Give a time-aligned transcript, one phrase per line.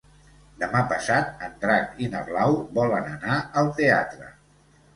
[0.61, 4.35] Demà passat en Drac i na Blau volen anar al teatre.